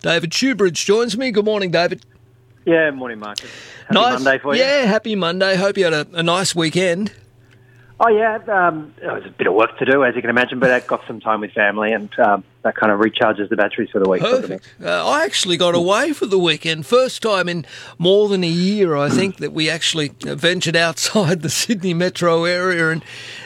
[0.00, 1.30] David Shoebridge joins me.
[1.30, 2.04] Good morning, David.
[2.64, 3.50] Yeah, morning, Marcus.
[3.82, 4.22] Happy nice.
[4.22, 4.62] Monday for you.
[4.62, 5.56] Yeah, happy Monday.
[5.56, 7.12] Hope you had a, a nice weekend.
[8.02, 8.38] Oh, yeah.
[8.48, 10.80] Um, it was a bit of work to do, as you can imagine, but I
[10.80, 14.08] got some time with family, and um, that kind of recharges the batteries for the
[14.08, 14.22] week.
[14.22, 14.72] Perfect.
[14.82, 16.86] Uh, I actually got away for the weekend.
[16.86, 17.66] First time in
[17.98, 22.44] more than a year, I think, that we actually uh, ventured outside the Sydney metro
[22.44, 23.04] area and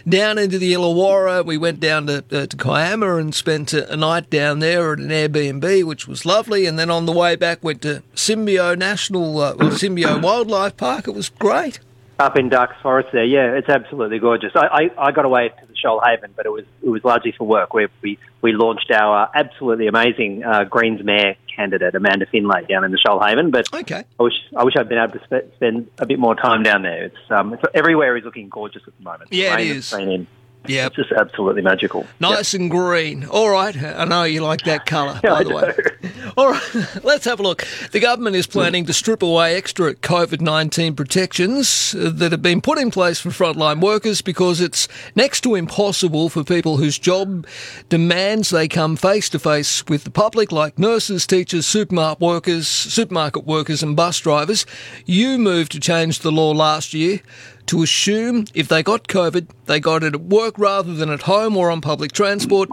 [0.09, 1.45] down into the Illawarra.
[1.45, 5.00] We went down to, uh, to Kiama and spent a, a night down there at
[5.00, 6.66] an Airbnb, which was lovely.
[6.66, 11.08] And then on the way back, went to Symbio National, uh, Symbio Wildlife Park.
[11.08, 11.80] It was great.
[12.17, 14.53] Up in Darkes Forest there, yeah, it's absolutely gorgeous.
[14.55, 14.67] I,
[14.99, 17.75] I, I got away to the Shoalhaven, but it was it was largely for work.
[17.75, 22.93] We we, we launched our absolutely amazing uh, Greens Mayor candidate, Amanda Findley, down in
[22.93, 23.50] the Shoalhaven.
[23.50, 24.05] But Okay.
[24.21, 26.82] I wish I wish I'd been able to spe- spend a bit more time down
[26.82, 27.05] there.
[27.07, 29.33] It's um, it's, everywhere is looking gorgeous at the moment.
[29.33, 29.93] Yeah, it Rain has is.
[29.94, 30.27] in.
[30.67, 30.86] Yeah.
[30.86, 32.06] It's just absolutely magical.
[32.20, 33.27] Nice and green.
[33.27, 33.77] All right.
[33.77, 36.23] I know you like that colour, Yeah, by I the way.
[36.36, 36.86] All right.
[37.05, 37.64] Let's have a look.
[37.92, 42.78] The government is planning to strip away extra COVID 19 protections that have been put
[42.78, 47.46] in place for frontline workers because it's next to impossible for people whose job
[47.88, 53.44] demands they come face to face with the public, like nurses, teachers, supermarket workers, supermarket
[53.44, 54.66] workers, and bus drivers.
[55.06, 57.20] You moved to change the law last year
[57.66, 61.56] to assume if they got COVID, they got it at work rather than at home
[61.56, 62.70] or on public transport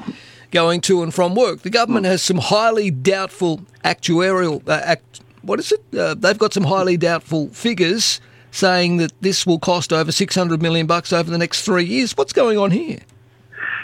[0.51, 1.61] going to and from work.
[1.61, 5.83] The government has some highly doubtful actuarial, uh, act, what is it?
[5.97, 8.21] Uh, they've got some highly doubtful figures
[8.51, 12.15] saying that this will cost over 600 million bucks over the next three years.
[12.15, 12.99] What's going on here?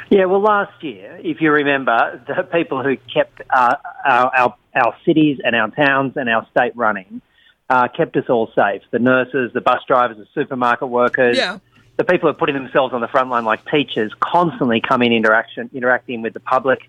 [0.09, 4.95] Yeah, well, last year, if you remember, the people who kept uh, our, our our
[5.05, 7.21] cities and our towns and our state running
[7.69, 8.81] uh, kept us all safe.
[8.91, 11.59] The nurses, the bus drivers, the supermarket workers, Yeah.
[11.97, 15.11] The people who are putting themselves on the front line, like teachers, constantly come in
[15.11, 16.79] interaction, interacting with the public.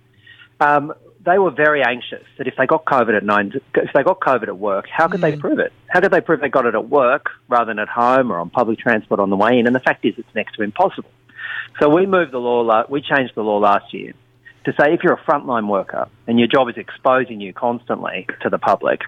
[0.61, 0.93] Um,
[1.25, 4.49] they were very anxious that if they got COVID at nine, if they got COVID
[4.49, 5.73] at work, how could they prove it?
[5.89, 8.51] How could they prove they got it at work rather than at home or on
[8.51, 9.67] public transport on the way in?
[9.67, 11.11] And the fact is, it's next to impossible.
[11.81, 12.85] So we moved the law.
[12.89, 14.13] We changed the law last year
[14.65, 18.51] to say if you're a frontline worker and your job is exposing you constantly to
[18.51, 19.03] the public,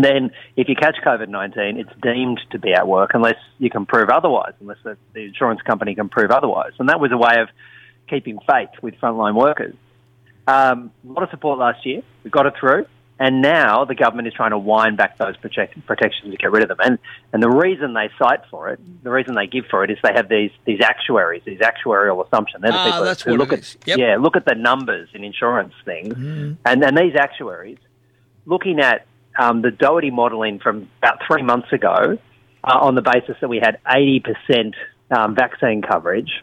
[0.00, 3.86] then if you catch COVID 19, it's deemed to be at work unless you can
[3.86, 6.72] prove otherwise, unless the, the insurance company can prove otherwise.
[6.78, 7.48] And that was a way of
[8.08, 9.74] keeping faith with frontline workers.
[10.46, 12.02] Um, a lot of support last year.
[12.24, 12.86] We got it through.
[13.20, 16.62] And now the government is trying to wind back those protect- protections to get rid
[16.62, 16.78] of them.
[16.80, 16.98] And,
[17.32, 20.12] and the reason they cite for it, the reason they give for it is they
[20.14, 22.62] have these, these actuaries, these actuarial assumptions.
[22.62, 23.76] They're the Ah, people that's who look at.
[23.86, 23.98] Yep.
[23.98, 26.14] yeah, look at the numbers in insurance things.
[26.64, 27.78] And, and these actuaries,
[28.46, 29.04] looking at
[29.38, 32.18] um, the Doherty modelling from about three months ago,
[32.64, 34.74] uh, on the basis that we had 80%
[35.10, 36.42] um, vaccine coverage,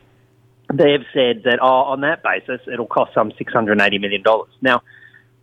[0.74, 4.24] they've said that oh, on that basis it'll cost some $680 million.
[4.62, 4.82] Now,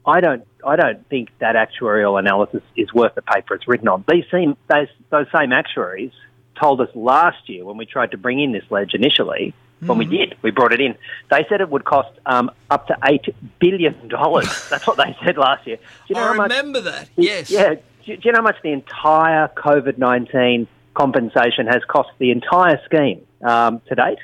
[0.04, 4.04] I don't, I don't think that actuarial analysis is worth the paper it's written on.
[4.08, 6.12] These same, those, those same actuaries
[6.60, 9.54] told us last year when we tried to bring in this ledge initially,
[9.86, 10.94] when we did, we brought it in.
[11.30, 13.26] They said it would cost um, up to eight
[13.58, 14.46] billion dollars.
[14.70, 15.76] That's what they said last year.
[15.76, 16.50] Do you know I how much?
[16.50, 17.08] remember that.
[17.16, 17.50] Yes.
[17.50, 17.74] Yeah.
[17.74, 22.80] Do, do you know how much the entire COVID nineteen compensation has cost the entire
[22.84, 24.18] scheme um, to date?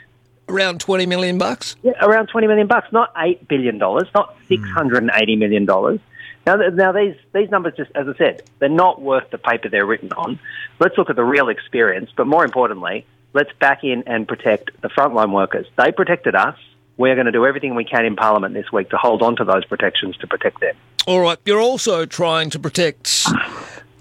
[0.50, 1.76] Around 20 million bucks.
[1.82, 5.66] Yeah, around twenty million bucks, not eight billion dollars, not six hundred and eighty million
[5.66, 6.00] dollars.
[6.46, 9.84] Now, now these these numbers, just as I said, they're not worth the paper they're
[9.84, 10.38] written on.
[10.78, 14.88] Let's look at the real experience, but more importantly, let's back in and protect the
[14.88, 15.66] frontline workers.
[15.76, 16.56] They protected us.
[16.96, 19.44] We're going to do everything we can in Parliament this week to hold on to
[19.44, 20.74] those protections to protect them.
[21.06, 21.38] All right.
[21.44, 23.24] You're also trying to protect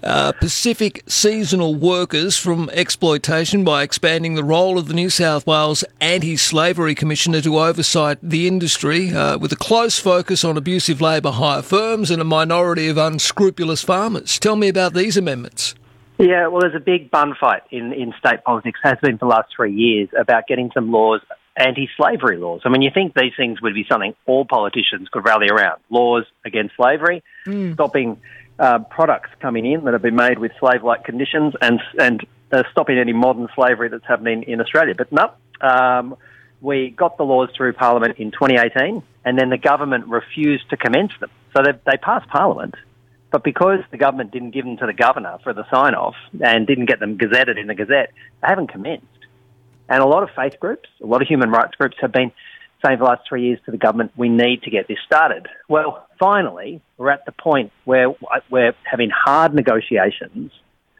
[0.02, 5.84] uh, Pacific seasonal workers from exploitation by expanding the role of the New South Wales
[6.00, 11.32] Anti Slavery Commissioner to oversight the industry uh, with a close focus on abusive labour
[11.32, 14.38] hire firms and a minority of unscrupulous farmers.
[14.38, 15.74] Tell me about these amendments.
[16.18, 19.30] Yeah, well, there's a big bun fight in, in state politics, has been for the
[19.30, 21.20] last three years, about getting some laws,
[21.56, 22.62] anti slavery laws.
[22.64, 26.24] I mean, you think these things would be something all politicians could rally around laws
[26.44, 27.22] against slavery,
[27.74, 28.20] stopping
[28.58, 32.64] uh, products coming in that have been made with slave like conditions, and, and uh,
[32.72, 34.94] stopping any modern slavery that's happening in Australia.
[34.96, 35.30] But no,
[35.60, 36.16] um,
[36.60, 41.12] we got the laws through Parliament in 2018, and then the government refused to commence
[41.20, 41.30] them.
[41.56, 42.74] So they, they passed Parliament.
[43.30, 46.66] But because the government didn't give them to the governor for the sign off and
[46.66, 48.10] didn't get them gazetted in the Gazette,
[48.40, 49.06] they haven't commenced.
[49.88, 52.32] And a lot of faith groups, a lot of human rights groups have been
[52.84, 55.46] saying for the last three years to the government, we need to get this started.
[55.68, 58.14] Well, finally, we're at the point where
[58.50, 60.52] we're having hard negotiations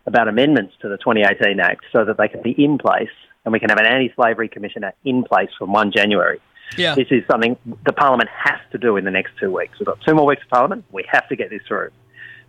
[0.06, 3.08] about amendments to the 2018 Act so that they can be in place
[3.44, 6.40] and we can have an anti-slavery commissioner in place from 1 January.
[6.76, 6.94] Yeah.
[6.94, 9.78] This is something the Parliament has to do in the next two weeks.
[9.78, 10.84] We've got two more weeks of Parliament.
[10.92, 11.90] We have to get this through.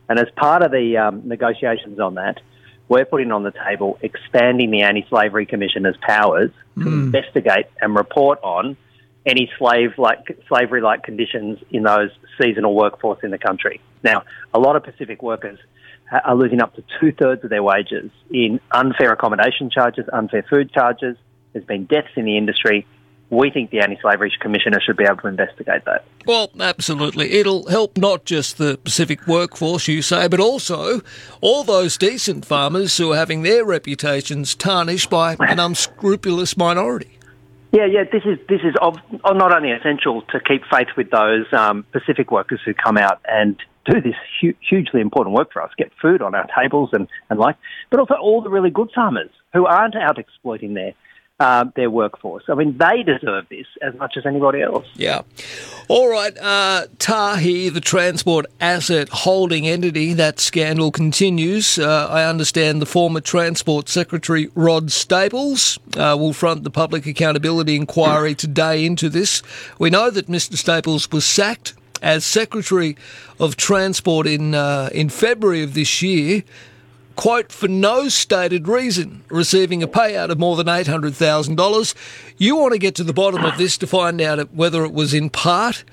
[0.10, 2.42] And as part of the um, negotiations on that,
[2.88, 7.14] we're putting on the table expanding the Anti-Slavery Commissioner's powers to Mm.
[7.14, 8.76] investigate and report on
[9.26, 12.10] any slave like slavery like conditions in those
[12.42, 13.80] seasonal workforce in the country.
[14.02, 14.24] Now,
[14.54, 15.60] a lot of Pacific workers
[16.12, 20.72] are losing up to two thirds of their wages in unfair accommodation charges, unfair food
[20.72, 21.18] charges.
[21.54, 22.88] There's been deaths in the industry.
[23.32, 26.04] We think the Anti-Slavery Commissioner should be able to investigate that.
[26.26, 27.34] Well, absolutely.
[27.34, 31.02] It'll help not just the Pacific workforce, you say, but also
[31.42, 37.20] all those decent farmers who are having their reputations tarnished by an unscrupulous minority.
[37.72, 38.04] Yeah, yeah.
[38.12, 42.60] This is this is not only essential to keep faith with those um, Pacific workers
[42.66, 43.56] who come out and
[43.86, 47.40] do this hu- hugely important work for us, get food on our tables and and
[47.40, 47.58] like,
[47.92, 50.94] but also all the really good farmers who aren't out exploiting their
[51.40, 52.44] um, their workforce.
[52.50, 54.86] I mean, they deserve this as much as anybody else.
[54.96, 55.22] Yeah.
[55.88, 56.38] All right.
[56.38, 61.80] Uh, TAHE, the transport asset holding entity, that scandal continues.
[61.80, 67.76] Uh, I understand the former Transport Secretary Rod Staples uh, will front the public accountability
[67.76, 69.42] inquiry today into this.
[69.80, 70.58] We know that Mr.
[70.58, 72.98] Staples was sacked as Secretary
[73.40, 76.44] of Transport in uh, in February of this year
[77.20, 81.94] quote, for no stated reason, receiving a payout of more than $800,000.
[82.38, 85.14] You want to get to the bottom of this to find out whether it was
[85.14, 85.84] in part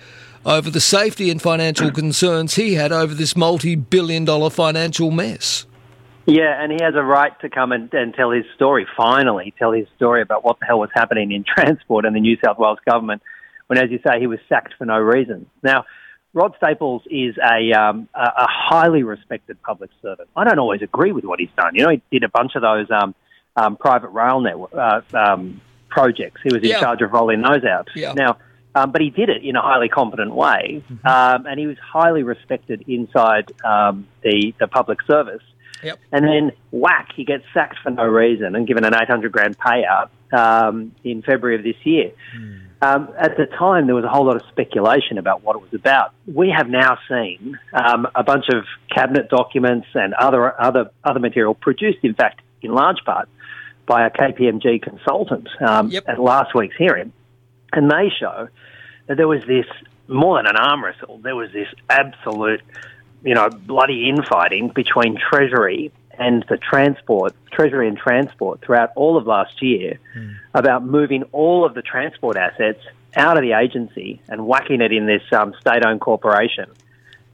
[0.44, 5.66] over the safety and financial concerns he had over this multi billion dollar financial mess.
[6.26, 9.72] Yeah, and he has a right to come and, and tell his story, finally, tell
[9.72, 12.78] his story about what the hell was happening in transport and the New South Wales
[12.88, 13.20] government
[13.66, 15.46] when, as you say, he was sacked for no reason.
[15.64, 15.86] Now,
[16.36, 20.28] Rod Staples is a, um, a, highly respected public servant.
[20.36, 21.74] I don't always agree with what he's done.
[21.74, 23.14] You know, he did a bunch of those um,
[23.56, 26.42] um, private rail network uh, um, projects.
[26.44, 26.80] He was in Yeah.
[26.80, 27.88] charge of rolling those out.
[27.94, 28.12] Yeah.
[28.12, 28.36] Now,
[28.74, 32.22] um, but he did it in a highly competent way, um, and he was highly
[32.22, 35.42] respected inside um, the the public service.
[35.86, 35.98] Yep.
[36.12, 40.08] And then whack, he gets sacked for no reason and given an 800 grand payout
[40.32, 42.12] um, in February of this year.
[42.82, 45.72] Um, at the time, there was a whole lot of speculation about what it was
[45.72, 46.12] about.
[46.26, 51.54] We have now seen um, a bunch of cabinet documents and other other other material
[51.54, 53.28] produced, in fact, in large part
[53.86, 56.04] by a KPMG consultant um, Yep.
[56.06, 57.12] at last week's hearing,
[57.72, 58.48] and they show
[59.06, 59.66] that there was this
[60.08, 61.18] more than an arm wrestle.
[61.18, 62.60] There was this absolute,
[63.24, 69.26] you know, bloody infighting between Treasury and the transport, Treasury and transport throughout all of
[69.26, 69.98] last year
[70.54, 72.80] about moving all of the transport assets
[73.14, 76.70] out of the agency and whacking it in this um, state-owned corporation.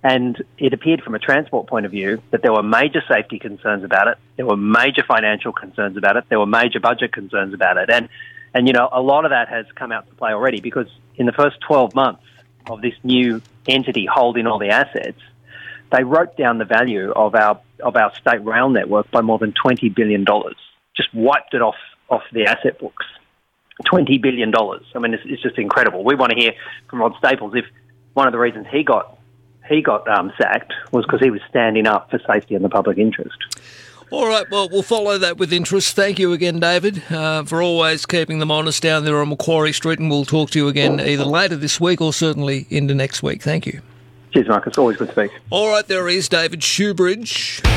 [0.04, 3.84] And it appeared from a transport point of view that there were major safety concerns
[3.84, 4.18] about it.
[4.36, 6.24] There were major financial concerns about it.
[6.28, 7.88] There were major budget concerns about it.
[7.88, 8.08] And,
[8.52, 11.26] and you know, a lot of that has come out to play already because in
[11.26, 12.24] the first 12 months
[12.68, 15.20] of this new entity holding all the assets,
[15.92, 19.52] they wrote down the value of our, of our state rail network by more than
[19.52, 20.24] $20 billion.
[20.96, 21.76] Just wiped it off,
[22.08, 23.06] off the asset books.
[23.86, 24.52] $20 billion.
[24.54, 26.04] I mean, it's, it's just incredible.
[26.04, 26.52] We want to hear
[26.88, 27.64] from Rod Staples if
[28.14, 29.18] one of the reasons he got
[29.68, 32.98] he got um, sacked was because he was standing up for safety and the public
[32.98, 33.36] interest.
[34.10, 35.96] All right, well, we'll follow that with interest.
[35.96, 40.00] Thank you again, David, uh, for always keeping them honest down there on Macquarie Street,
[40.00, 43.40] and we'll talk to you again either later this week or certainly into next week.
[43.40, 43.80] Thank you.
[44.32, 44.78] Cheers, Marcus.
[44.78, 45.32] Always good to speak.
[45.50, 47.71] All right, there is David Shoebridge.